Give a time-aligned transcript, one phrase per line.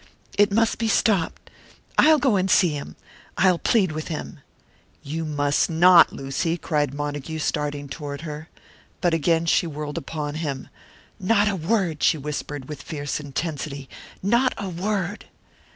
[0.35, 1.51] "It must be stopped.
[1.95, 2.95] I'll go and see him.
[3.37, 4.39] I'll plead with him."
[5.03, 8.49] "You must not, Lucy!" cried Montague, starting toward her.
[8.99, 10.69] But again she whirled upon him.
[11.19, 13.87] "Not a word!" she whispered, with fierce intensity.
[14.23, 15.25] "Not a word!"